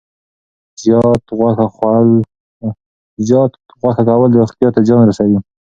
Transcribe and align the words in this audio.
زیات 3.23 3.55
غوښه 3.81 4.05
کول 4.07 4.31
روغتیا 4.37 4.69
ته 4.75 4.79
زیان 4.87 5.01
رسوي. 5.07 5.37